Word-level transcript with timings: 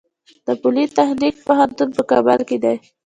د 0.45 0.47
پولي 0.61 0.85
تخنیک 0.97 1.35
پوهنتون 1.45 1.89
په 1.97 2.03
کابل 2.11 2.39
کې 2.49 2.57
دی 2.63 2.75